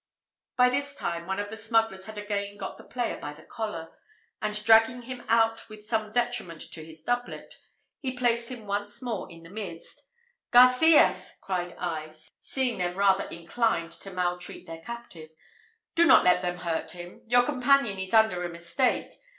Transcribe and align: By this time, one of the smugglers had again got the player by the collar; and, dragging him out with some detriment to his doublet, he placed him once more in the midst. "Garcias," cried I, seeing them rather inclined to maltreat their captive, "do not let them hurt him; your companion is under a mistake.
By 0.57 0.69
this 0.71 0.95
time, 0.95 1.27
one 1.27 1.39
of 1.39 1.51
the 1.51 1.57
smugglers 1.57 2.07
had 2.07 2.17
again 2.17 2.57
got 2.57 2.75
the 2.77 2.83
player 2.83 3.19
by 3.19 3.33
the 3.33 3.43
collar; 3.43 3.95
and, 4.41 4.65
dragging 4.65 5.03
him 5.03 5.23
out 5.29 5.69
with 5.69 5.85
some 5.85 6.11
detriment 6.11 6.61
to 6.73 6.83
his 6.83 7.03
doublet, 7.03 7.53
he 7.99 8.17
placed 8.17 8.49
him 8.49 8.65
once 8.65 9.03
more 9.03 9.31
in 9.31 9.43
the 9.43 9.51
midst. 9.51 10.01
"Garcias," 10.49 11.37
cried 11.39 11.75
I, 11.77 12.11
seeing 12.41 12.79
them 12.79 12.95
rather 12.97 13.25
inclined 13.27 13.91
to 13.91 14.09
maltreat 14.09 14.65
their 14.65 14.81
captive, 14.81 15.29
"do 15.93 16.07
not 16.07 16.23
let 16.23 16.41
them 16.41 16.57
hurt 16.57 16.89
him; 16.89 17.21
your 17.27 17.43
companion 17.43 17.99
is 17.99 18.15
under 18.15 18.43
a 18.43 18.49
mistake. 18.49 19.19